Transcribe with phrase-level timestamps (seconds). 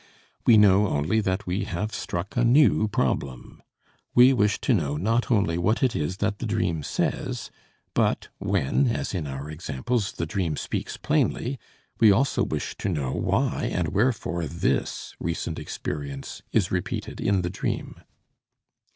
[0.47, 3.61] We know only that we have struck a new problem.
[4.15, 7.51] We wish to know not only what it is that the dream says,
[7.93, 11.59] but when, as in our examples, the dream speaks plainly,
[11.99, 17.51] we also wish to know why and wherefore this recent experience is repeated in the
[17.51, 18.01] dream.